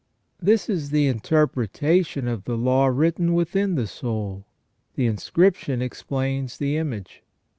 This 0.41 0.67
is 0.67 0.89
the 0.89 1.05
interpretation 1.05 2.27
of 2.27 2.45
the 2.45 2.57
law 2.57 2.87
written 2.87 3.35
within 3.35 3.75
the 3.75 3.85
soul. 3.85 4.47
The 4.95 5.05
inscription 5.05 5.79
explains 5.79 6.57
the 6.57 6.75
image. 6.75 7.21